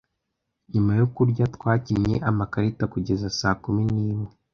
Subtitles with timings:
[0.71, 4.29] Nyuma yo kurya, twakinnye amakarita kugeza saa kumi n'imwe.